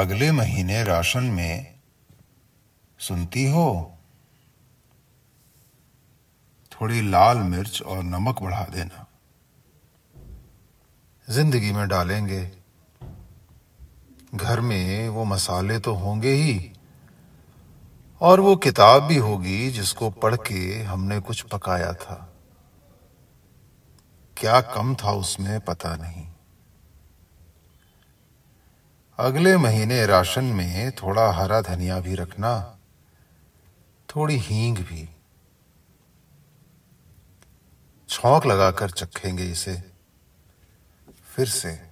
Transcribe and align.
अगले 0.00 0.32
महीने 0.32 0.84
राशन 0.84 1.22
में 1.22 1.80
सुनती 2.98 3.50
हो? 3.50 3.98
थोड़ी 6.72 7.10
लाल 7.10 7.38
मिर्च 7.38 7.82
और 7.82 8.02
नमक 8.02 8.42
बढ़ा 8.42 8.64
देना। 8.64 9.06
ज़िंदगी 11.30 11.72
में 11.72 11.88
डालेंगे। 11.88 12.50
घर 14.34 14.60
में 14.60 15.08
वो 15.08 15.24
मसाले 15.24 15.78
तो 15.78 15.94
होंगे 15.94 16.32
ही। 16.32 16.72
और 18.20 18.40
वो 18.40 18.56
किताब 18.56 19.02
भी 19.02 19.16
होगी 19.16 19.70
जिसको 19.70 20.10
पढ़ 20.10 20.36
के 20.36 20.82
हमने 20.82 21.20
कुछ 21.20 21.40
पकाया 21.40 21.92
था। 21.92 22.34
क्या 24.36 24.60
कम 24.60 24.94
था 24.94 25.12
उसमें 25.12 25.60
पता 25.60 25.96
नहीं। 25.96 26.29
अगले 29.20 29.56
महीने 29.56 30.06
राशन 30.06 30.44
में 30.44 30.92
थोड़ा 30.92 31.32
हरा 31.32 31.60
धनिया 31.60 32.00
भी 32.00 32.14
रखना, 32.14 32.78
थोड़ी 34.08 34.36
हींग 34.36 34.78
भी। 34.78 35.08
छौंक 38.08 38.46
लगाकर 38.46 38.90
चखेंगे 38.90 39.50
इसे, 39.50 39.82
फिर 41.24 41.46
से। 41.46 41.89